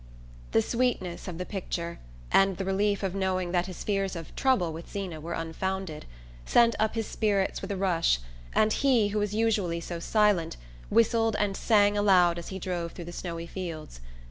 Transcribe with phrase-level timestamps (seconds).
[0.51, 1.99] The sweetness of the picture,
[2.31, 6.07] and the relief of knowing that his fears of "trouble" with Zeena were unfounded,
[6.43, 8.17] sent up his spirits with a rush,
[8.55, 10.57] and he, who was usually so silent,
[10.89, 14.01] whistled and sang aloud as he drove through the snowy fields.